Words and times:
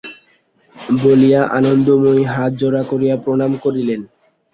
বলিয়া 0.99 1.41
আনন্দময়ী 1.57 2.23
হাত 2.33 2.51
জোড় 2.59 2.79
করিয়া 2.91 3.15
প্রণাম 3.23 3.51
করিলেন। 3.63 4.01